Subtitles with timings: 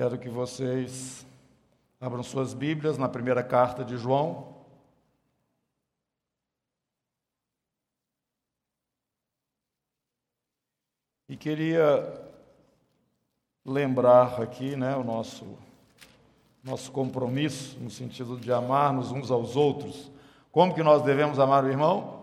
[0.00, 1.26] Quero que vocês
[2.00, 4.54] abram suas Bíblias na primeira carta de João.
[11.28, 12.18] E queria
[13.62, 15.44] lembrar aqui né, o nosso,
[16.64, 20.10] nosso compromisso no sentido de amarmos uns aos outros.
[20.50, 22.19] Como que nós devemos amar o irmão?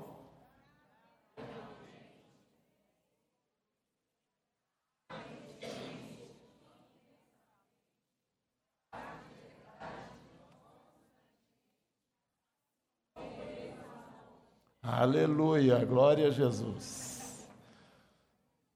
[15.07, 17.48] Aleluia, glória a Jesus.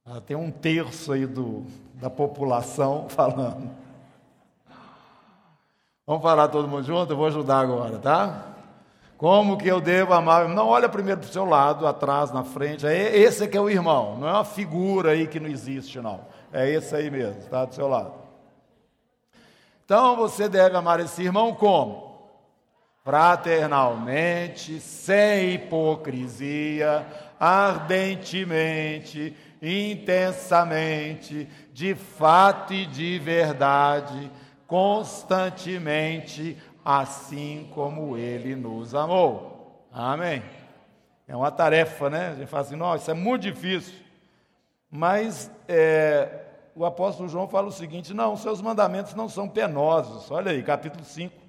[0.05, 3.69] Ah, tem um terço aí do, da população falando.
[6.07, 7.11] Vamos falar todo mundo junto?
[7.11, 8.45] Eu vou ajudar agora, tá?
[9.17, 10.47] Como que eu devo amar?
[10.47, 12.87] Não olha primeiro para o seu lado, atrás, na frente.
[12.87, 16.21] É esse que é o irmão, não é uma figura aí que não existe, não.
[16.53, 18.13] É esse aí mesmo, está do seu lado.
[19.83, 22.10] Então você deve amar esse irmão como?
[23.03, 27.05] Fraternalmente, sem hipocrisia,
[27.39, 34.31] ardentemente, intensamente, de fato e de verdade,
[34.67, 39.87] constantemente, assim como Ele nos amou.
[39.91, 40.43] Amém.
[41.27, 42.29] É uma tarefa, né?
[42.29, 43.95] A gente fala assim, nossa, isso é muito difícil.
[44.89, 46.41] Mas é,
[46.75, 50.29] o apóstolo João fala o seguinte: não, seus mandamentos não são penosos.
[50.29, 51.40] Olha aí, capítulo 5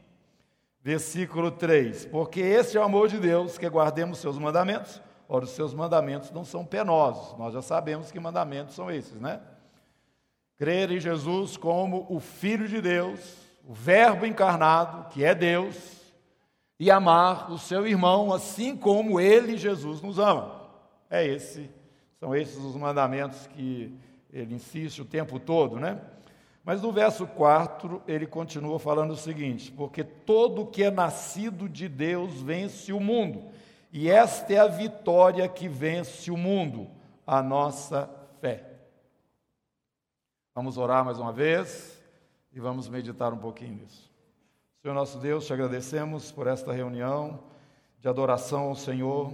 [0.83, 5.01] Versículo 3: Porque este é o amor de Deus, que guardemos seus mandamentos.
[5.29, 9.41] Ora, os seus mandamentos não são penosos, nós já sabemos que mandamentos são esses, né?
[10.59, 16.03] Crer em Jesus como o Filho de Deus, o Verbo encarnado, que é Deus,
[16.79, 20.61] e amar o seu irmão assim como ele, Jesus, nos ama.
[21.09, 21.71] É esse,
[22.21, 23.97] são esses os mandamentos que
[24.33, 25.99] ele insiste o tempo todo, né?
[26.65, 31.89] Mas no verso 4 ele continua falando o seguinte: porque todo que é nascido de
[31.89, 33.51] Deus vence o mundo,
[33.93, 36.89] e esta é a vitória que vence o mundo,
[37.27, 38.09] a nossa
[38.41, 38.65] fé.
[40.55, 42.01] Vamos orar mais uma vez
[42.53, 44.11] e vamos meditar um pouquinho nisso.
[44.83, 47.41] Senhor nosso Deus, te agradecemos por esta reunião
[47.99, 49.33] de adoração ao Senhor.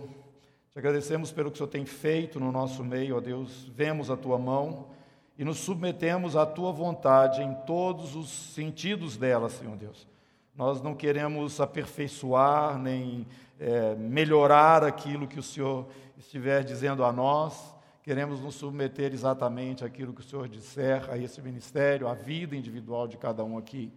[0.70, 3.64] Te agradecemos pelo que o Senhor tem feito no nosso meio, ó Deus.
[3.74, 4.90] Vemos a tua mão
[5.38, 10.08] e nos submetemos à tua vontade em todos os sentidos dela, Senhor Deus.
[10.56, 13.24] Nós não queremos aperfeiçoar nem
[13.60, 15.86] é, melhorar aquilo que o Senhor
[16.18, 17.72] estiver dizendo a nós,
[18.02, 23.06] queremos nos submeter exatamente àquilo que o Senhor disser a esse ministério, à vida individual
[23.06, 23.92] de cada um aqui.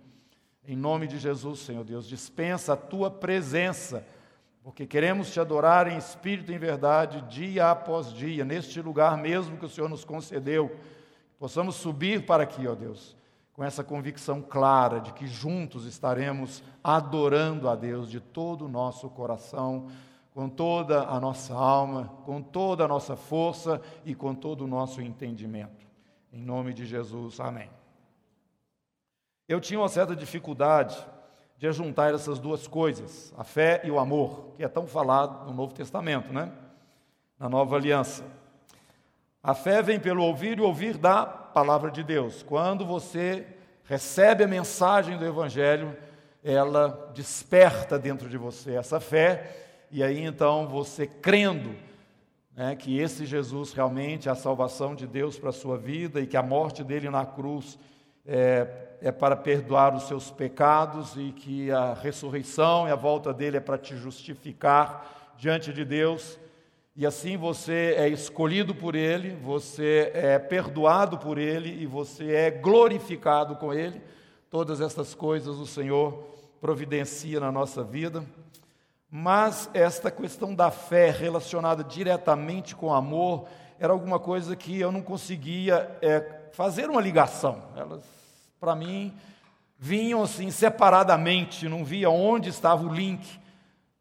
[0.67, 4.05] Em nome de Jesus, Senhor Deus, dispensa a tua presença,
[4.63, 9.57] porque queremos te adorar em espírito e em verdade, dia após dia, neste lugar mesmo
[9.57, 10.71] que o Senhor nos concedeu
[11.41, 13.17] possamos subir para aqui, ó Deus,
[13.51, 19.09] com essa convicção clara de que juntos estaremos adorando a Deus de todo o nosso
[19.09, 19.87] coração,
[20.35, 25.01] com toda a nossa alma, com toda a nossa força e com todo o nosso
[25.01, 25.83] entendimento.
[26.31, 27.71] Em nome de Jesus, amém.
[29.49, 30.95] Eu tinha uma certa dificuldade
[31.57, 35.55] de juntar essas duas coisas, a fé e o amor, que é tão falado no
[35.55, 36.51] Novo Testamento, né?
[37.39, 38.40] Na Nova Aliança.
[39.43, 42.43] A fé vem pelo ouvir e ouvir da palavra de Deus.
[42.43, 43.47] Quando você
[43.85, 45.97] recebe a mensagem do Evangelho,
[46.43, 49.55] ela desperta dentro de você essa fé,
[49.89, 51.75] e aí então você crendo
[52.55, 56.27] né, que esse Jesus realmente é a salvação de Deus para a sua vida e
[56.27, 57.79] que a morte dele na cruz
[58.27, 58.67] é,
[59.01, 63.61] é para perdoar os seus pecados e que a ressurreição e a volta dele é
[63.61, 66.37] para te justificar diante de Deus
[66.93, 72.51] e assim você é escolhido por Ele, você é perdoado por Ele e você é
[72.51, 74.01] glorificado com Ele.
[74.49, 76.21] Todas essas coisas o Senhor
[76.59, 78.25] providencia na nossa vida.
[79.09, 83.47] Mas esta questão da fé relacionada diretamente com amor
[83.79, 87.63] era alguma coisa que eu não conseguia é, fazer uma ligação.
[87.75, 88.03] Elas,
[88.59, 89.13] para mim,
[89.79, 93.39] vinham assim separadamente, não via onde estava o link.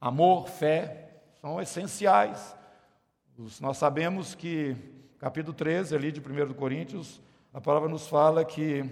[0.01, 1.09] Amor, fé,
[1.41, 2.59] são essenciais.
[3.59, 4.77] Nós sabemos que,
[5.19, 7.23] capítulo 13, ali de 1 Coríntios,
[7.55, 8.85] a palavra nos fala que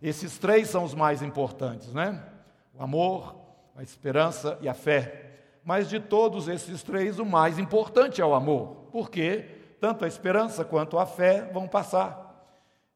[0.00, 2.24] esses três são os mais importantes, né?
[2.72, 3.34] O amor,
[3.74, 5.40] a esperança e a fé.
[5.64, 9.46] Mas de todos esses três, o mais importante é o amor, porque
[9.80, 12.28] tanto a esperança quanto a fé vão passar.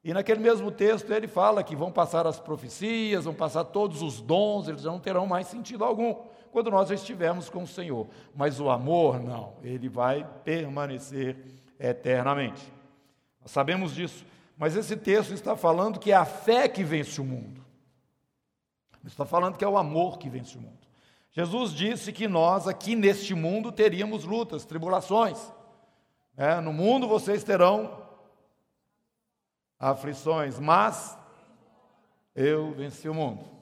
[0.05, 4.21] E naquele mesmo texto ele fala que vão passar as profecias, vão passar todos os
[4.21, 6.15] dons, eles não terão mais sentido algum
[6.55, 8.07] quando nós estivermos com o Senhor.
[8.33, 11.37] Mas o amor, não, ele vai permanecer
[11.81, 12.73] eternamente.
[13.43, 14.25] Nós sabemos disso.
[14.57, 17.61] Mas esse texto está falando que é a fé que vence o mundo.
[19.05, 20.79] Está falando que é o amor que vence o mundo.
[21.33, 25.53] Jesus disse que nós aqui neste mundo teríamos lutas, tribulações.
[26.37, 28.01] É, no mundo vocês terão
[29.77, 31.19] aflições, mas
[32.33, 33.54] eu venci o mundo.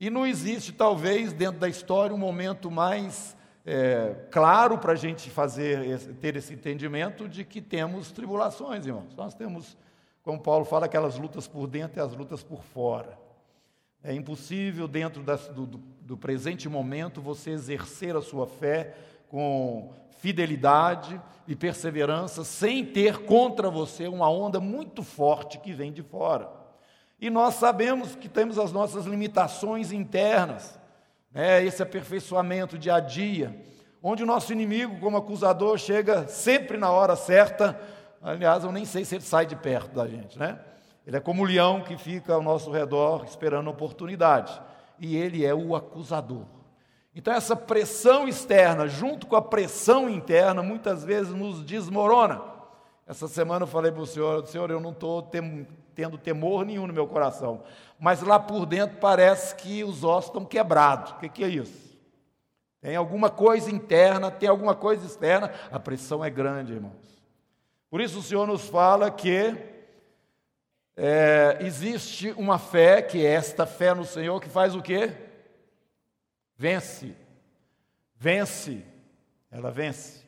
[0.00, 3.36] E não existe, talvez, dentro da história, um momento mais
[3.66, 9.14] é, claro para a gente fazer ter esse entendimento de que temos tribulações, irmãos.
[9.14, 9.76] Nós temos,
[10.22, 13.18] como Paulo fala, aquelas lutas por dentro e as lutas por fora.
[14.02, 18.94] É impossível, dentro das, do, do presente momento, você exercer a sua fé
[19.28, 26.02] com fidelidade e perseverança, sem ter contra você uma onda muito forte que vem de
[26.02, 26.59] fora.
[27.20, 30.78] E nós sabemos que temos as nossas limitações internas,
[31.30, 31.62] né?
[31.62, 33.54] esse aperfeiçoamento dia a dia,
[34.02, 37.78] onde o nosso inimigo, como acusador, chega sempre na hora certa.
[38.22, 40.58] Aliás, eu nem sei se ele sai de perto da gente, né?
[41.06, 44.60] Ele é como o leão que fica ao nosso redor esperando oportunidade.
[44.98, 46.44] E ele é o acusador.
[47.14, 52.59] Então, essa pressão externa, junto com a pressão interna, muitas vezes nos desmorona.
[53.10, 56.92] Essa semana eu falei para o senhor: Senhor, eu não estou tendo temor nenhum no
[56.92, 57.64] meu coração,
[57.98, 61.10] mas lá por dentro parece que os ossos estão quebrados.
[61.10, 61.98] O que, que é isso?
[62.80, 67.20] Tem alguma coisa interna, tem alguma coisa externa, a pressão é grande, irmãos.
[67.90, 69.56] Por isso o Senhor nos fala que
[70.96, 75.12] é, existe uma fé, que é esta fé no Senhor, que faz o quê?
[76.56, 77.16] Vence.
[78.14, 78.84] Vence.
[79.50, 80.22] Ela vence.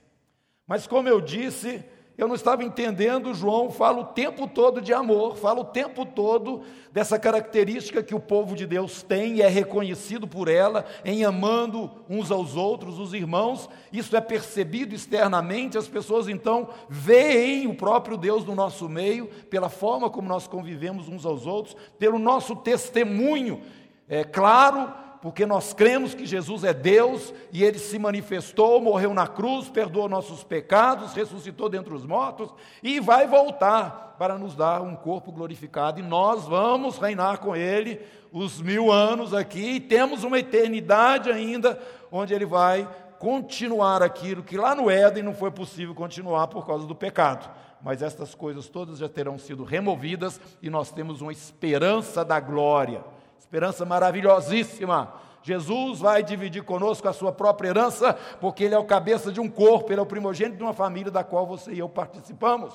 [0.66, 1.84] Mas como eu disse,
[2.22, 6.62] eu não estava entendendo, João fala o tempo todo de amor, fala o tempo todo
[6.92, 11.90] dessa característica que o povo de Deus tem e é reconhecido por ela, em amando
[12.08, 13.68] uns aos outros, os irmãos.
[13.92, 19.68] Isso é percebido externamente, as pessoas então veem o próprio Deus no nosso meio, pela
[19.68, 23.62] forma como nós convivemos uns aos outros, pelo nosso testemunho.
[24.08, 24.92] É claro
[25.22, 30.08] porque nós cremos que Jesus é Deus e ele se manifestou, morreu na cruz, perdoou
[30.08, 32.52] nossos pecados, ressuscitou dentre os mortos
[32.82, 38.00] e vai voltar para nos dar um corpo glorificado e nós vamos reinar com ele
[38.32, 41.80] os mil anos aqui e temos uma eternidade ainda
[42.10, 42.88] onde ele vai
[43.20, 47.48] continuar aquilo que lá no Éden não foi possível continuar por causa do pecado.
[47.80, 53.04] Mas estas coisas todas já terão sido removidas e nós temos uma esperança da glória
[53.52, 55.12] esperança maravilhosíssima.
[55.42, 59.48] Jesus vai dividir conosco a sua própria herança, porque Ele é o cabeça de um
[59.48, 62.72] corpo, Ele é o primogênito de uma família da qual você e eu participamos.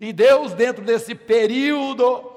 [0.00, 2.32] E Deus, dentro desse período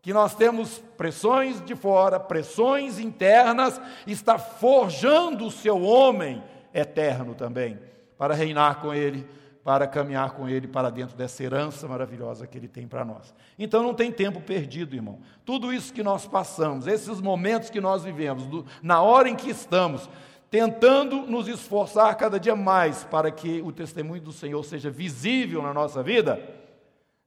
[0.00, 6.42] que nós temos pressões de fora, pressões internas, está forjando o seu homem
[6.74, 7.78] eterno também,
[8.18, 9.24] para reinar com Ele
[9.64, 13.32] para caminhar com Ele para dentro dessa herança maravilhosa que Ele tem para nós.
[13.58, 15.20] Então não tem tempo perdido, irmão.
[15.44, 19.50] Tudo isso que nós passamos, esses momentos que nós vivemos, do, na hora em que
[19.50, 20.08] estamos,
[20.50, 25.72] tentando nos esforçar cada dia mais para que o testemunho do Senhor seja visível na
[25.72, 26.42] nossa vida,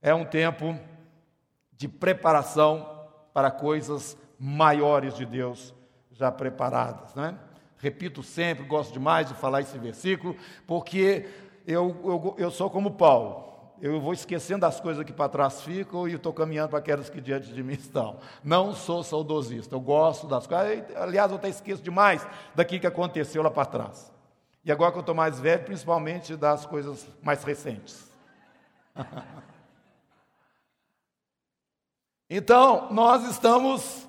[0.01, 0.77] é um tempo
[1.71, 5.73] de preparação para coisas maiores de Deus
[6.11, 7.37] já preparadas, né?
[7.77, 10.35] Repito sempre, gosto demais de falar esse versículo,
[10.65, 11.27] porque
[11.65, 13.45] eu, eu, eu sou como Paulo.
[13.81, 17.19] Eu vou esquecendo das coisas que para trás ficam e estou caminhando para aquelas que
[17.19, 18.17] diante de mim estão.
[18.43, 20.85] Não sou saudosista, eu gosto das coisas.
[20.95, 24.13] Aliás, eu até esqueço demais daquilo que aconteceu lá para trás.
[24.63, 28.09] E agora que eu estou mais velho, principalmente das coisas mais recentes.
[32.29, 34.07] então, nós estamos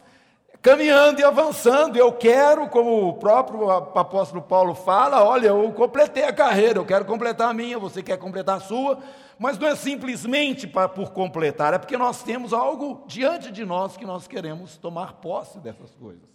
[0.67, 1.97] caminhando e avançando.
[1.97, 7.05] Eu quero, como o próprio apóstolo Paulo fala, olha, eu completei a carreira, eu quero
[7.05, 8.99] completar a minha, você quer completar a sua,
[9.39, 13.97] mas não é simplesmente para, por completar, é porque nós temos algo diante de nós
[13.97, 16.29] que nós queremos tomar posse dessas coisas.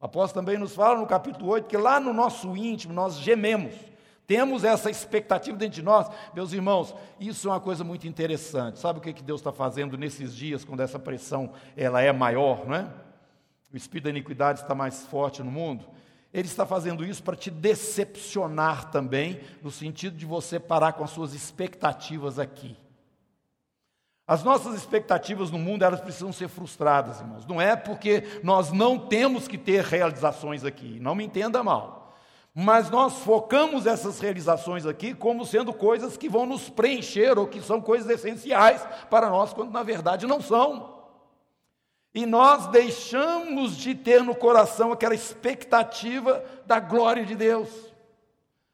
[0.00, 3.74] O apóstolo também nos fala no capítulo 8 que lá no nosso íntimo nós gememos.
[4.28, 8.78] Temos essa expectativa dentro de nós, meus irmãos, isso é uma coisa muito interessante.
[8.78, 12.76] Sabe o que Deus está fazendo nesses dias, quando essa pressão ela é maior, não
[12.76, 13.05] é?
[13.72, 15.84] O espírito da iniquidade está mais forte no mundo,
[16.32, 21.10] ele está fazendo isso para te decepcionar também, no sentido de você parar com as
[21.10, 22.76] suas expectativas aqui.
[24.26, 27.46] As nossas expectativas no mundo, elas precisam ser frustradas, irmãos.
[27.46, 32.12] Não é porque nós não temos que ter realizações aqui, não me entenda mal.
[32.52, 37.60] Mas nós focamos essas realizações aqui como sendo coisas que vão nos preencher ou que
[37.60, 40.95] são coisas essenciais para nós, quando na verdade não são.
[42.16, 47.68] E nós deixamos de ter no coração aquela expectativa da glória de Deus,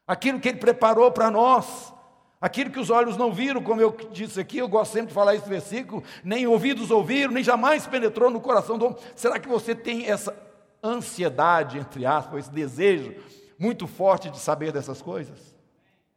[0.06, 1.92] aquilo que Ele preparou para nós,
[2.40, 5.34] aquilo que os olhos não viram, como eu disse aqui, eu gosto sempre de falar
[5.34, 8.98] esse versículo, nem ouvidos ouviram, nem jamais penetrou no coração do homem.
[9.16, 10.32] Será que você tem essa
[10.80, 13.12] ansiedade, entre aspas, esse desejo
[13.58, 15.56] muito forte de saber dessas coisas?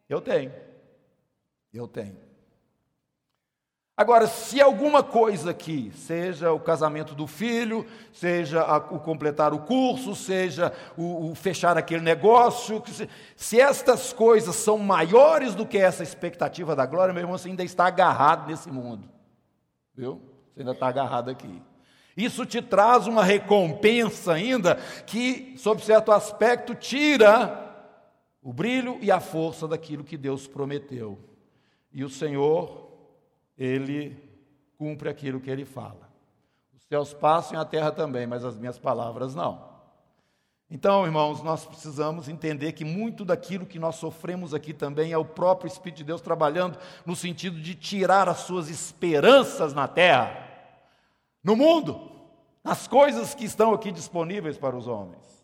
[0.08, 0.54] Eu tenho.
[1.74, 2.25] Eu tenho.
[3.98, 9.60] Agora, se alguma coisa aqui, seja o casamento do filho, seja a, o completar o
[9.60, 15.78] curso, seja o, o fechar aquele negócio, se, se, estas coisas são maiores do que
[15.78, 19.08] essa expectativa da glória, meu irmão, você ainda está agarrado nesse mundo.
[19.96, 20.22] Viu?
[20.54, 21.62] Você ainda está agarrado aqui.
[22.18, 24.76] Isso te traz uma recompensa ainda
[25.06, 27.62] que, sob certo aspecto, tira
[28.42, 31.18] o brilho e a força daquilo que Deus prometeu.
[31.94, 32.85] E o Senhor
[33.58, 34.18] ele
[34.78, 36.10] cumpre aquilo que ele fala.
[36.76, 39.76] Os céus passam e a terra também, mas as minhas palavras não.
[40.70, 45.24] Então, irmãos, nós precisamos entender que muito daquilo que nós sofremos aqui também é o
[45.24, 50.44] próprio Espírito de Deus trabalhando no sentido de tirar as suas esperanças na terra,
[51.44, 52.12] no mundo,
[52.64, 55.35] nas coisas que estão aqui disponíveis para os homens.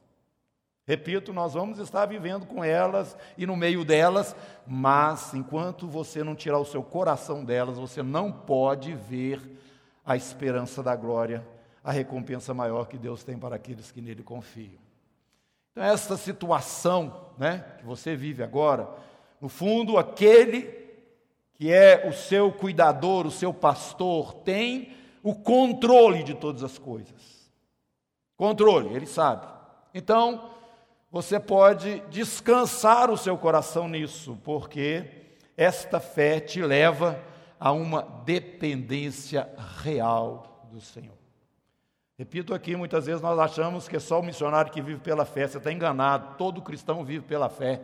[0.91, 4.35] Repito, nós vamos estar vivendo com elas e no meio delas,
[4.67, 9.39] mas enquanto você não tirar o seu coração delas, você não pode ver
[10.05, 11.47] a esperança da glória,
[11.81, 14.81] a recompensa maior que Deus tem para aqueles que nele confiam.
[15.71, 18.89] Então, essa situação né, que você vive agora,
[19.39, 20.77] no fundo, aquele
[21.53, 24.93] que é o seu cuidador, o seu pastor, tem
[25.23, 27.49] o controle de todas as coisas.
[28.35, 29.47] Controle, ele sabe.
[29.93, 30.59] Então,
[31.11, 35.05] você pode descansar o seu coração nisso, porque
[35.57, 37.19] esta fé te leva
[37.59, 39.49] a uma dependência
[39.83, 41.17] real do Senhor.
[42.17, 45.47] Repito aqui, muitas vezes nós achamos que é só o missionário que vive pela fé,
[45.47, 47.81] você está enganado, todo cristão vive pela fé.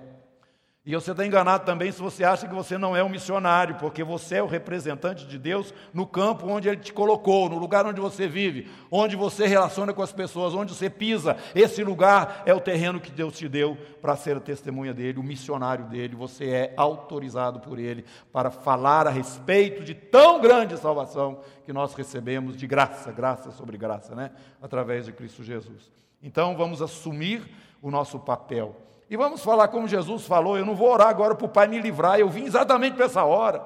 [0.88, 4.06] E você está enganado também se você acha que você não é um missionário, porque
[4.06, 8.00] você é o representante de Deus no campo onde Ele te colocou, no lugar onde
[8.00, 11.36] você vive, onde você relaciona com as pessoas, onde você pisa.
[11.54, 15.24] Esse lugar é o terreno que Deus te deu para ser a testemunha dele, o
[15.24, 16.16] missionário dele.
[16.16, 21.94] Você é autorizado por Ele para falar a respeito de tão grande salvação que nós
[21.96, 24.32] recebemos de graça, graça sobre graça, né?
[24.62, 25.92] Através de Cristo Jesus.
[26.24, 27.46] Então vamos assumir
[27.82, 31.46] o nosso papel e vamos falar como Jesus falou: eu não vou orar agora para
[31.46, 33.64] o Pai me livrar, eu vim exatamente para essa hora.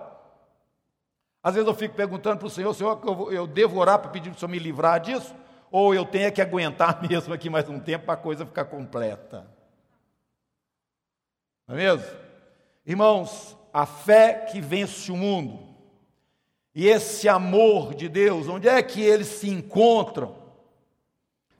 [1.44, 4.38] Às vezes eu fico perguntando para o Senhor: Senhor, eu, devo orar para pedir para
[4.38, 5.34] o Senhor me livrar disso?
[5.72, 9.48] Ou eu tenho que aguentar mesmo aqui mais um tempo para a coisa ficar completa?
[11.68, 12.06] Não é mesmo?
[12.86, 15.72] Irmãos, a fé que vence o mundo
[16.74, 20.36] e esse amor de Deus, onde é que eles se encontram?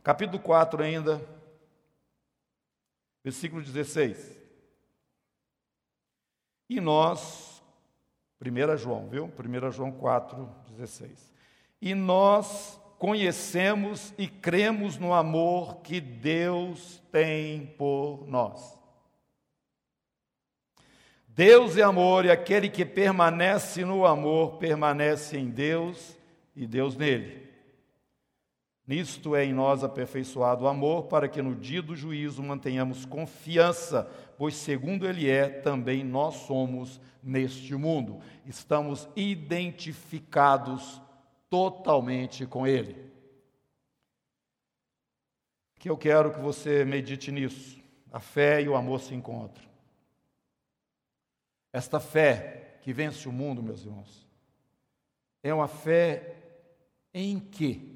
[0.04, 1.22] Capítulo 4 ainda,
[3.24, 4.40] Versículo 16.
[6.70, 7.62] E nós,
[8.42, 9.26] 1 João, viu?
[9.26, 11.34] 1 João 4, 16.
[11.82, 18.80] E nós conhecemos e cremos no amor que Deus tem por nós.
[21.28, 26.18] Deus é amor e aquele que permanece no amor permanece em Deus
[26.56, 27.51] e Deus nele.
[28.86, 34.10] Nisto é em nós aperfeiçoado o amor, para que no dia do juízo mantenhamos confiança,
[34.38, 38.20] pois segundo Ele é, também nós somos neste mundo.
[38.46, 41.02] Estamos identificados
[41.50, 43.12] totalmente com Ele.
[45.76, 47.80] Que eu quero que você medite nisso.
[48.12, 49.70] A fé e o amor se encontram.
[51.72, 54.28] Esta fé que vence o mundo, meus irmãos,
[55.44, 56.36] é uma fé
[57.14, 57.91] em que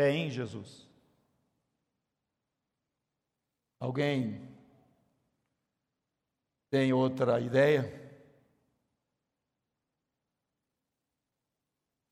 [0.00, 0.88] Fé em Jesus.
[3.78, 4.48] Alguém
[6.70, 7.84] tem outra ideia?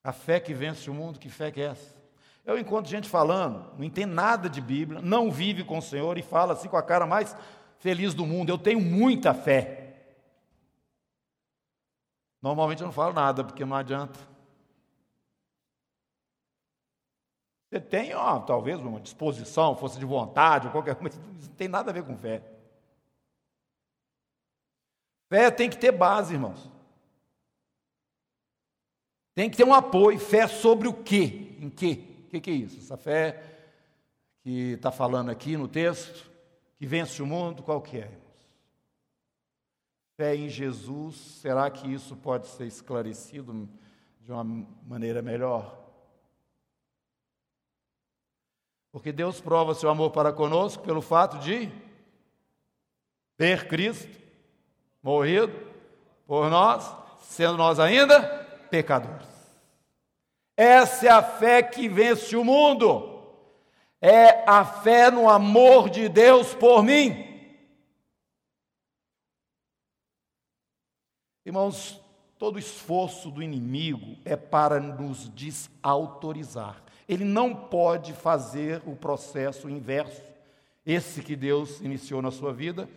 [0.04, 1.96] A fé que vence o mundo, que fé que é essa?
[2.44, 6.22] Eu encontro gente falando, não entende nada de Bíblia, não vive com o Senhor e
[6.22, 7.34] fala assim com a cara mais
[7.78, 10.12] feliz do mundo: Eu tenho muita fé.
[12.42, 14.18] Normalmente eu não falo nada, porque não adianta.
[17.68, 21.94] Você tem, ó, talvez, uma disposição, força de vontade, qualquer coisa, não tem nada a
[21.94, 22.42] ver com fé.
[25.28, 26.70] Fé tem que ter base, irmãos.
[29.34, 30.18] Tem que ter um apoio.
[30.18, 31.56] Fé sobre o quê?
[31.60, 32.04] Em quê?
[32.24, 32.78] O que, que é isso?
[32.78, 33.42] Essa fé
[34.42, 36.30] que está falando aqui no texto,
[36.78, 38.48] que vence o mundo, qual que é, irmãos?
[40.16, 43.68] Fé em Jesus, será que isso pode ser esclarecido
[44.20, 45.77] de uma maneira melhor?
[48.98, 51.70] Porque Deus prova seu amor para conosco pelo fato de
[53.36, 54.10] ter Cristo
[55.00, 55.56] morrido
[56.26, 58.20] por nós, sendo nós ainda
[58.68, 59.28] pecadores.
[60.56, 63.22] Essa é a fé que vence o mundo.
[64.00, 67.24] É a fé no amor de Deus por mim.
[71.46, 72.00] Irmãos,
[72.36, 76.87] todo esforço do inimigo é para nos desautorizar.
[77.08, 80.22] Ele não pode fazer o processo inverso,
[80.84, 82.88] esse que Deus iniciou na sua vida,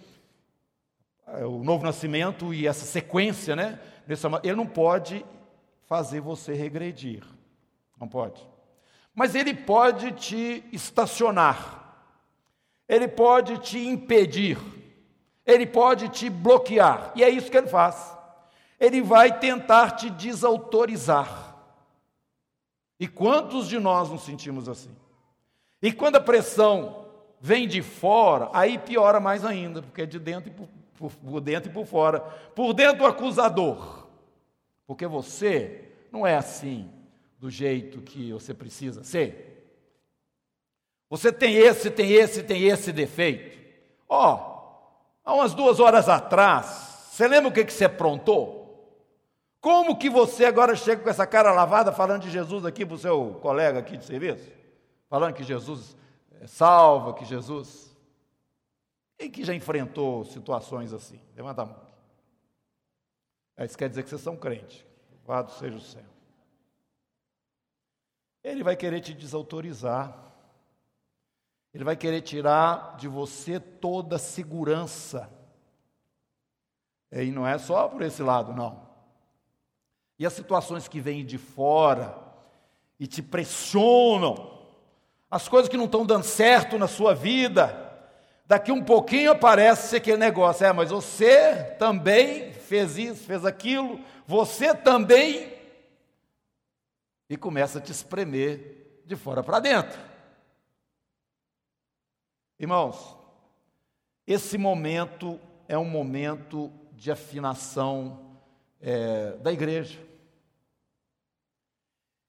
[1.27, 3.79] é, o novo nascimento e essa sequência, né?
[4.43, 5.25] Ele não pode
[5.83, 7.23] fazer você regredir.
[7.99, 8.45] Não pode.
[9.13, 11.79] Mas ele pode te estacionar.
[12.87, 14.57] Ele pode te impedir.
[15.45, 17.11] Ele pode te bloquear.
[17.15, 18.17] E é isso que ele faz.
[18.79, 21.50] Ele vai tentar te desautorizar.
[23.01, 24.95] E quantos de nós nos sentimos assim?
[25.81, 27.07] E quando a pressão
[27.39, 31.41] vem de fora, aí piora mais ainda, porque é de dentro e por, por, por
[31.41, 32.19] dentro e por fora.
[32.19, 34.07] Por dentro o acusador.
[34.85, 36.91] Porque você não é assim
[37.39, 39.73] do jeito que você precisa ser.
[41.09, 43.57] Você tem esse, tem esse, tem esse defeito.
[44.07, 48.60] Ó, oh, há umas duas horas atrás, você lembra o que, que você aprontou?
[49.61, 52.97] Como que você agora chega com essa cara lavada falando de Jesus aqui para o
[52.97, 54.51] seu colega aqui de serviço?
[55.07, 55.95] Falando que Jesus
[56.39, 57.95] é salva, que Jesus.
[59.19, 61.21] E que já enfrentou situações assim?
[61.35, 61.79] Levanta a mão.
[63.59, 64.83] Isso quer dizer que vocês são crentes.
[65.11, 66.05] Louvado seja o céu.
[68.43, 70.17] Ele vai querer te desautorizar.
[71.71, 75.31] Ele vai querer tirar de você toda a segurança.
[77.11, 78.90] E não é só por esse lado, não.
[80.21, 82.15] E as situações que vêm de fora
[82.99, 84.67] e te pressionam,
[85.31, 87.91] as coisas que não estão dando certo na sua vida,
[88.45, 94.75] daqui um pouquinho aparece aquele negócio, é, mas você também fez isso, fez aquilo, você
[94.75, 95.51] também
[97.27, 99.99] e começa a te espremer de fora para dentro.
[102.59, 103.17] Irmãos,
[104.27, 108.37] esse momento é um momento de afinação
[108.79, 110.10] é, da igreja.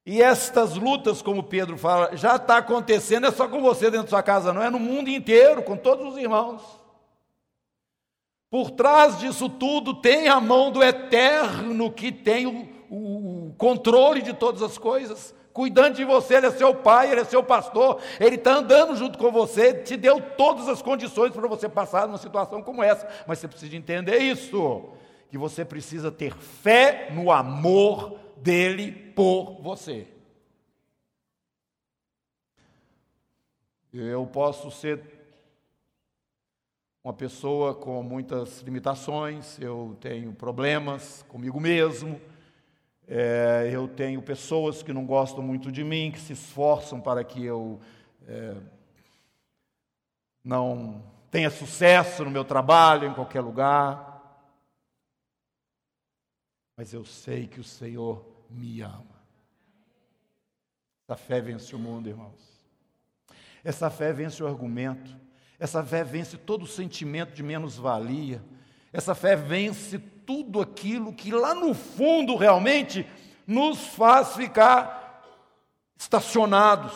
[0.04, 4.10] E estas lutas, como Pedro fala, já está acontecendo, é só com você dentro da
[4.10, 6.60] sua casa, não é no mundo inteiro, com todos os irmãos.
[8.50, 14.34] Por trás disso tudo tem a mão do eterno que tem o, o controle de
[14.34, 18.34] todas as coisas, cuidando de você, Ele é seu pai, Ele é seu pastor, Ele
[18.34, 22.60] está andando junto com você, te deu todas as condições para você passar numa situação
[22.60, 24.82] como essa, mas você precisa entender isso,
[25.30, 30.06] que você precisa ter fé no amor dele por você.
[33.92, 35.00] Eu posso ser
[37.04, 42.20] uma pessoa com muitas limitações, eu tenho problemas comigo mesmo,
[43.06, 47.44] é, eu tenho pessoas que não gostam muito de mim, que se esforçam para que
[47.44, 47.80] eu
[48.26, 48.56] é,
[50.42, 54.10] não tenha sucesso no meu trabalho, em qualquer lugar.
[56.76, 59.22] Mas eu sei que o Senhor me ama.
[61.06, 62.52] Essa fé vence o mundo, irmãos.
[63.64, 65.14] Essa fé vence o argumento.
[65.58, 68.42] Essa fé vence todo o sentimento de menos-valia.
[68.92, 73.06] Essa fé vence tudo aquilo que lá no fundo realmente
[73.46, 75.02] nos faz ficar
[75.96, 76.92] estacionados,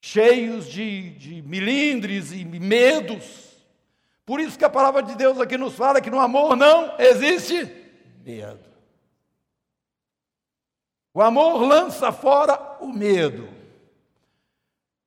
[0.00, 3.46] cheios de, de milindres e medos.
[4.24, 7.70] Por isso que a palavra de Deus aqui nos fala que no amor não existe
[8.24, 8.65] medo.
[11.16, 13.48] O amor lança fora o medo.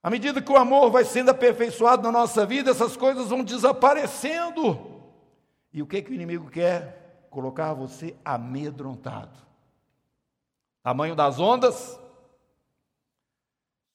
[0.02, 5.04] À medida que o amor vai sendo aperfeiçoado na nossa vida, essas coisas vão desaparecendo.
[5.72, 7.28] E o que, que o inimigo quer?
[7.30, 9.38] Colocar você amedrontado.
[10.82, 12.00] Tamanho das ondas,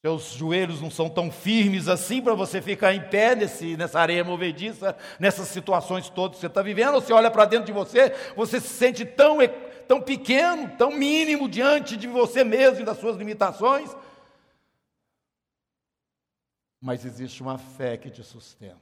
[0.04, 4.22] seus joelhos não são tão firmes assim para você ficar em pé nesse, nessa areia
[4.22, 6.92] movediça, nessas situações todas que você está vivendo.
[6.92, 9.38] Você olha para dentro de você, você se sente tão,
[9.86, 13.94] tão pequeno, tão mínimo diante de você mesmo e das suas limitações.
[16.80, 18.78] Mas existe uma fé que te sustenta.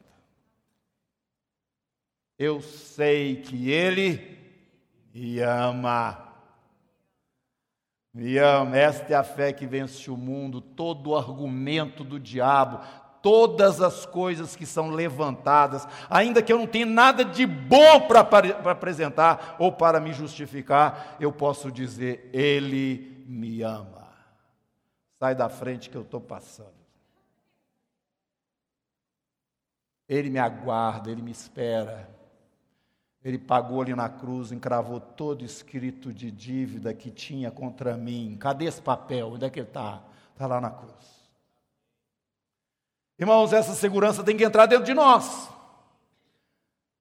[2.39, 4.39] Eu sei que Ele
[5.15, 6.33] me ama.
[8.13, 8.77] Me ama.
[8.77, 12.81] Esta é a fé que vence o mundo, todo o argumento do diabo,
[13.23, 18.21] todas as coisas que são levantadas, ainda que eu não tenha nada de bom para
[18.71, 24.03] apresentar ou para me justificar, eu posso dizer: Ele me ama.
[25.19, 26.83] Sai da frente que eu estou passando.
[30.09, 32.11] Ele me aguarda, ele me espera.
[33.25, 38.37] Ele pagou ali na cruz, encravou todo escrito de dívida que tinha contra mim.
[38.39, 39.31] Cadê esse papel?
[39.31, 40.03] Onde é que ele está?
[40.33, 41.22] Está lá na cruz.
[43.23, 45.49] Irmãos, essa segurança tem que entrar dentro de nós.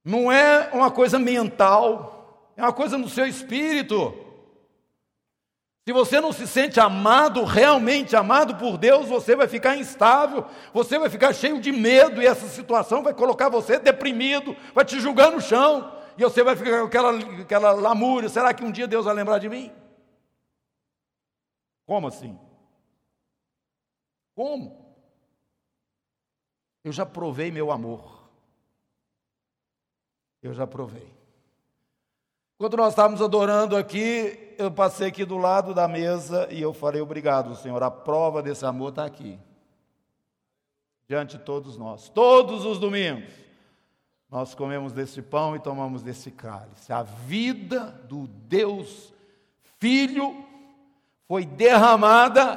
[0.05, 4.13] Não é uma coisa mental, é uma coisa no seu espírito.
[5.84, 10.99] Se você não se sente amado, realmente amado por Deus, você vai ficar instável, você
[10.99, 15.31] vai ficar cheio de medo, e essa situação vai colocar você deprimido, vai te julgar
[15.31, 19.05] no chão, e você vai ficar com aquela, aquela lamúria: será que um dia Deus
[19.05, 19.71] vai lembrar de mim?
[21.88, 22.39] Como assim?
[24.36, 24.81] Como?
[26.84, 28.22] Eu já provei meu amor.
[30.41, 31.08] Eu já provei.
[32.58, 37.02] Quando nós estávamos adorando aqui, eu passei aqui do lado da mesa e eu falei:
[37.02, 39.39] Obrigado, Senhor, a prova desse amor está aqui,
[41.08, 43.34] diante de todos nós, todos os domingos.
[44.30, 46.94] Nós comemos desse pão e tomamos desse cálice.
[46.94, 49.12] A vida do Deus
[49.82, 50.46] Filho
[51.28, 52.56] foi derramada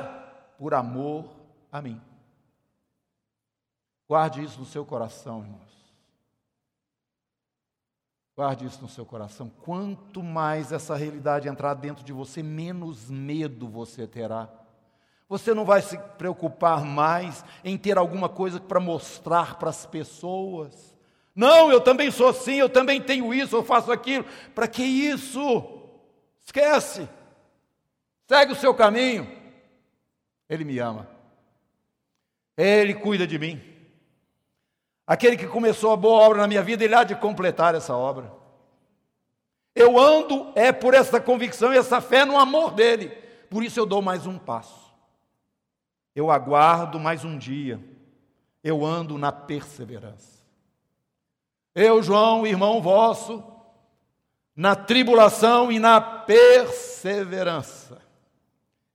[0.59, 1.25] por amor
[1.73, 1.99] a mim.
[4.09, 5.75] Guarde isso no seu coração, irmãos.
[8.37, 9.49] Guarde isso no seu coração.
[9.63, 14.49] Quanto mais essa realidade entrar dentro de você, menos medo você terá.
[15.29, 20.95] Você não vai se preocupar mais em ter alguma coisa para mostrar para as pessoas.
[21.35, 24.25] Não, eu também sou assim, eu também tenho isso, eu faço aquilo.
[24.55, 25.81] Para que isso?
[26.45, 27.09] Esquece.
[28.27, 29.27] Segue o seu caminho.
[30.49, 31.09] Ele me ama.
[32.57, 33.74] Ele cuida de mim.
[35.07, 38.33] Aquele que começou a boa obra na minha vida, ele há de completar essa obra.
[39.75, 43.09] Eu ando é por essa convicção e essa fé no amor dele.
[43.51, 44.95] Por isso eu dou mais um passo.
[46.15, 47.79] Eu aguardo mais um dia.
[48.63, 50.43] Eu ando na perseverança.
[51.75, 53.43] Eu, João, irmão vosso,
[54.55, 58.01] na tribulação e na perseverança.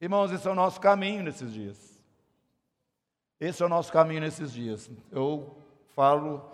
[0.02, 1.78] Irmãos, esse é o nosso caminho nesses dias.
[3.40, 4.90] Esse é o nosso caminho nesses dias.
[5.12, 5.56] Eu
[6.00, 6.50] falo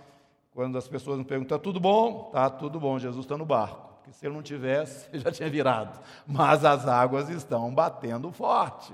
[0.51, 2.27] quando as pessoas me perguntam: está tudo bom?
[2.27, 3.93] Está tudo bom, Jesus está no barco.
[3.97, 5.99] Porque se ele não tivesse, ele já tinha virado.
[6.25, 8.91] Mas as águas estão batendo forte.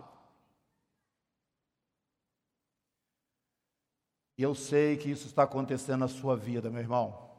[4.38, 7.32] E eu sei que isso está acontecendo na sua vida, meu irmão.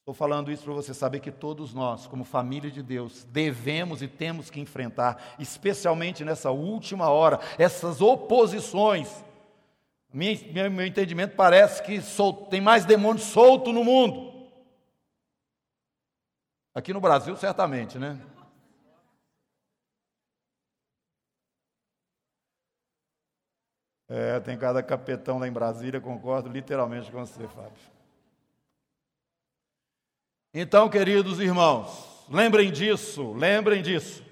[0.00, 4.08] Estou falando isso para você saber que todos nós, como família de Deus, devemos e
[4.08, 9.24] temos que enfrentar, especialmente nessa última hora, essas oposições
[10.12, 12.00] meu, meu entendimento parece que
[12.50, 14.32] tem mais demônio solto no mundo.
[16.74, 18.20] Aqui no Brasil, certamente, né?
[24.08, 27.72] É, tem cada capetão lá em Brasília, concordo literalmente com você, Fábio.
[30.52, 34.22] Então, queridos irmãos, lembrem disso, lembrem disso.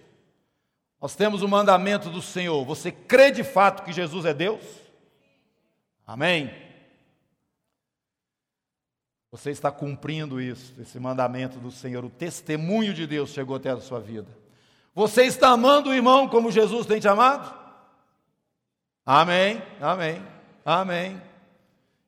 [1.00, 2.62] Nós temos o mandamento do Senhor.
[2.66, 4.62] Você crê de fato que Jesus é Deus?
[6.10, 6.52] Amém?
[9.30, 13.80] Você está cumprindo isso, esse mandamento do Senhor, o testemunho de Deus chegou até a
[13.80, 14.26] sua vida.
[14.92, 17.56] Você está amando o irmão como Jesus tem te amado?
[19.06, 20.20] Amém, amém,
[20.64, 21.22] amém.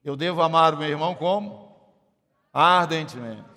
[0.03, 1.73] Eu devo amar o meu irmão como?
[2.51, 3.47] Ardentemente,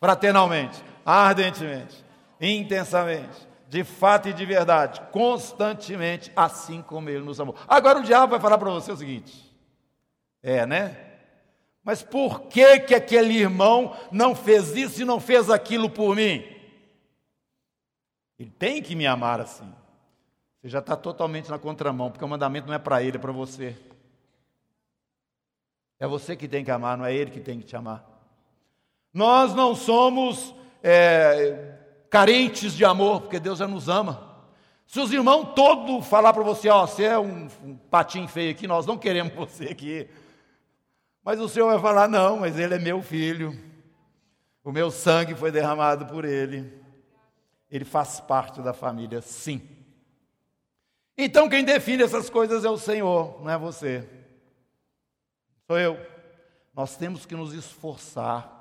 [0.00, 2.04] fraternalmente, ardentemente,
[2.40, 7.56] intensamente, de fato e de verdade, constantemente, assim como ele nos amou.
[7.66, 9.54] Agora o diabo vai falar para você o seguinte:
[10.42, 11.04] é, né?
[11.82, 16.44] Mas por que que aquele irmão não fez isso e não fez aquilo por mim?
[18.38, 19.72] Ele tem que me amar assim.
[20.60, 23.32] Você já está totalmente na contramão, porque o mandamento não é para ele, é para
[23.32, 23.76] você.
[25.98, 28.04] É você que tem que amar, não é ele que tem que te amar.
[29.14, 31.72] Nós não somos é,
[32.16, 34.38] carentes de amor, porque Deus já nos ama.
[34.86, 38.66] Se os irmãos todos falar para você, ó, você é um, um patinho feio aqui,
[38.66, 40.08] nós não queremos você aqui.
[41.22, 43.54] Mas o Senhor vai falar, não, mas ele é meu filho.
[44.64, 46.72] O meu sangue foi derramado por ele.
[47.70, 49.60] Ele faz parte da família, sim.
[51.18, 54.08] Então quem define essas coisas é o Senhor, não é você.
[55.66, 56.00] Sou eu.
[56.72, 58.55] Nós temos que nos esforçar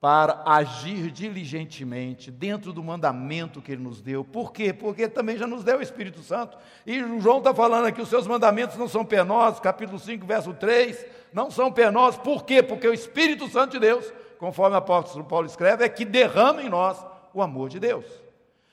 [0.00, 4.24] para agir diligentemente dentro do mandamento que ele nos deu.
[4.24, 4.72] Por quê?
[4.72, 6.56] Porque também já nos deu o Espírito Santo.
[6.86, 11.04] E João está falando aqui: os seus mandamentos não são penosos, capítulo 5, verso 3,
[11.32, 12.20] não são penosos.
[12.20, 12.62] Por quê?
[12.62, 16.68] Porque o Espírito Santo de Deus, conforme o apóstolo Paulo escreve, é que derrama em
[16.68, 18.04] nós o amor de Deus.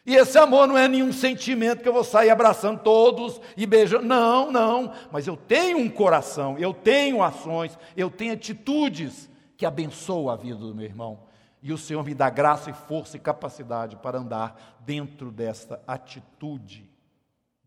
[0.06, 4.06] E esse amor não é nenhum sentimento que eu vou sair abraçando todos e beijando.
[4.06, 4.94] Não, não.
[5.12, 10.58] Mas eu tenho um coração, eu tenho ações, eu tenho atitudes que abençoa a vida
[10.58, 11.20] do meu irmão.
[11.62, 16.90] E o Senhor me dá graça e força e capacidade para andar dentro desta atitude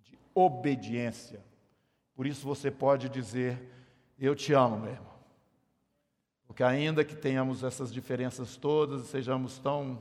[0.05, 1.45] de obediência.
[2.15, 3.75] Por isso você pode dizer
[4.19, 5.19] Eu te amo, meu irmão.
[6.47, 9.99] Porque ainda que tenhamos essas diferenças todas e sejamos tão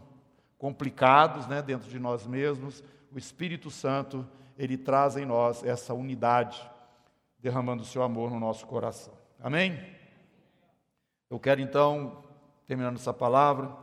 [0.58, 6.60] complicados né, dentro de nós mesmos, o Espírito Santo, ele traz em nós essa unidade,
[7.40, 9.14] derramando o seu amor no nosso coração.
[9.40, 9.97] Amém?
[11.30, 12.24] Eu quero então,
[12.66, 13.76] terminando essa palavra,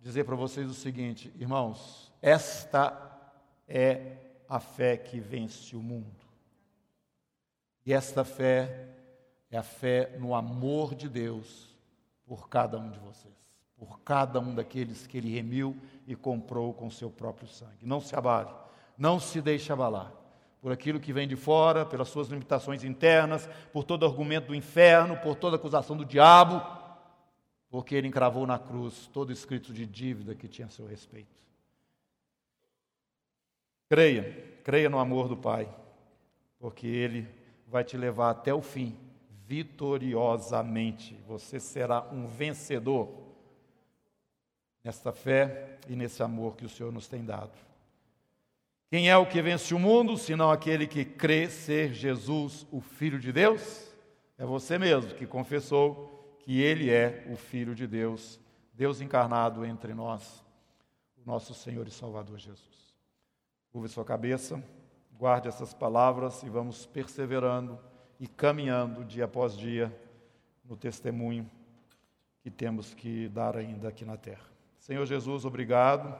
[0.00, 2.96] dizer para vocês o seguinte, irmãos, esta
[3.66, 6.24] é a fé que vence o mundo.
[7.84, 8.88] E esta fé
[9.50, 11.74] é a fé no amor de Deus
[12.26, 13.34] por cada um de vocês,
[13.76, 15.76] por cada um daqueles que ele remiu
[16.06, 17.78] e comprou com seu próprio sangue.
[17.82, 18.50] Não se abale,
[18.96, 20.12] não se deixe abalar
[20.64, 25.14] por aquilo que vem de fora, pelas suas limitações internas, por todo argumento do inferno,
[25.18, 26.62] por toda acusação do diabo,
[27.74, 31.34] porque ele encravou na cruz todo escrito de dívida que tinha a seu respeito.
[33.88, 35.68] Creia, creia no amor do Pai,
[36.60, 37.28] porque ele
[37.66, 38.96] vai te levar até o fim
[39.44, 41.18] vitoriosamente.
[41.26, 43.12] Você será um vencedor
[44.84, 47.58] nesta fé e nesse amor que o Senhor nos tem dado.
[48.88, 53.18] Quem é o que vence o mundo, senão aquele que crê ser Jesus, o Filho
[53.18, 53.92] de Deus?
[54.38, 56.13] É você mesmo que confessou
[56.44, 58.38] que Ele é o Filho de Deus,
[58.74, 60.44] Deus encarnado entre nós,
[61.16, 62.94] o nosso Senhor e Salvador Jesus.
[63.72, 64.62] Curve sua cabeça,
[65.18, 67.78] guarde essas palavras e vamos perseverando
[68.20, 69.90] e caminhando dia após dia
[70.62, 71.50] no testemunho
[72.42, 74.44] que temos que dar ainda aqui na terra.
[74.78, 76.14] Senhor Jesus, obrigado,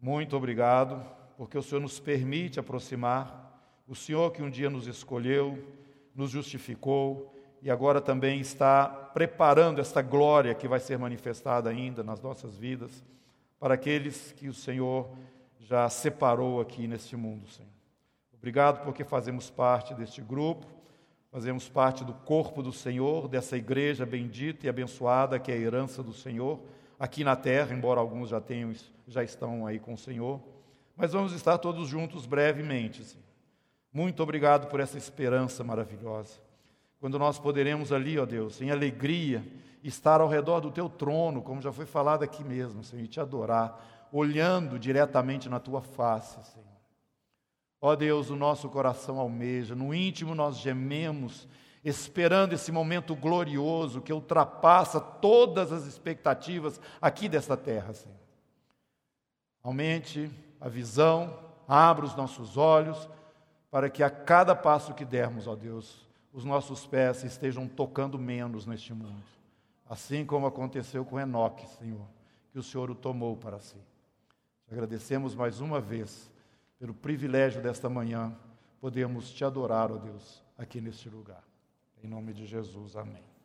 [0.00, 1.04] muito obrigado,
[1.36, 5.74] porque o Senhor nos permite aproximar, o Senhor que um dia nos escolheu,
[6.14, 12.20] nos justificou e agora também está preparando esta glória que vai ser manifestada ainda nas
[12.20, 13.04] nossas vidas
[13.58, 15.08] para aqueles que o Senhor
[15.58, 17.70] já separou aqui neste mundo, Senhor.
[18.32, 20.76] Obrigado porque fazemos parte deste grupo
[21.36, 26.02] Fazemos parte do corpo do Senhor, dessa igreja bendita e abençoada que é a herança
[26.02, 26.58] do Senhor,
[26.98, 28.72] aqui na terra, embora alguns já tenham,
[29.06, 30.40] já estão aí com o Senhor.
[30.96, 33.04] Mas vamos estar todos juntos brevemente.
[33.04, 33.22] Senhor.
[33.92, 36.40] Muito obrigado por essa esperança maravilhosa.
[36.98, 39.44] Quando nós poderemos ali, ó Deus, em alegria,
[39.82, 43.20] estar ao redor do teu trono, como já foi falado aqui mesmo, Senhor, e te
[43.20, 46.66] adorar, olhando diretamente na tua face, Senhor.
[47.80, 51.46] Ó Deus, o nosso coração almeja, no íntimo nós gememos,
[51.84, 58.16] esperando esse momento glorioso que ultrapassa todas as expectativas aqui desta terra, Senhor.
[59.62, 60.30] Aumente
[60.60, 63.08] a visão, abra os nossos olhos,
[63.70, 66.05] para que a cada passo que dermos, ó Deus,
[66.36, 69.24] os nossos pés estejam tocando menos neste mundo.
[69.88, 72.06] Assim como aconteceu com Enoque, Senhor,
[72.52, 73.78] que o Senhor o tomou para si.
[74.66, 76.30] Te agradecemos mais uma vez
[76.78, 78.36] pelo privilégio desta manhã,
[78.78, 81.42] podemos te adorar, ó Deus, aqui neste lugar.
[82.04, 83.35] Em nome de Jesus, amém.